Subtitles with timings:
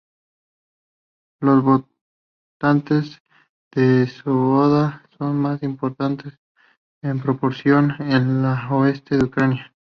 [1.41, 3.21] Los votantes
[3.71, 6.39] de Svoboda son más importantes
[7.03, 8.11] en proporción en
[8.43, 9.71] el oeste de Ucrania.